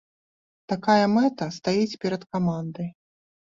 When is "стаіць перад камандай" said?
1.59-2.95